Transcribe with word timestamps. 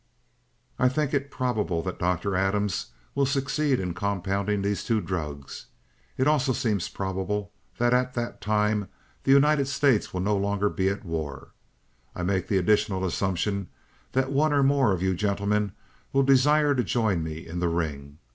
"'I 0.79 0.89
think 0.89 1.13
it 1.13 1.29
probable 1.29 1.83
that 1.83 1.99
Dr. 1.99 2.35
Adams 2.35 2.87
will 3.13 3.27
succeed 3.27 3.79
in 3.79 3.93
compounding 3.93 4.63
these 4.63 4.83
two 4.83 4.99
drugs. 4.99 5.67
It 6.17 6.27
also 6.27 6.53
seems 6.53 6.89
probable 6.89 7.51
that 7.77 7.93
at 7.93 8.15
that 8.15 8.41
time 8.41 8.87
the 9.25 9.31
United 9.31 9.67
States 9.67 10.11
no 10.11 10.35
longer 10.35 10.69
will 10.69 10.75
be 10.75 10.89
at 10.89 11.05
war. 11.05 11.49
I 12.15 12.23
make 12.23 12.47
the 12.47 12.57
additional 12.57 13.05
assumption 13.05 13.67
that 14.13 14.31
one 14.31 14.51
or 14.53 14.63
more 14.63 14.91
of 14.91 15.03
you 15.03 15.13
gentlemen 15.13 15.71
will 16.13 16.23
desire 16.23 16.73
to 16.73 16.83
join 16.83 17.23
me 17.23 17.45
in 17.45 17.59
the 17.59 17.69
ring. 17.69 18.17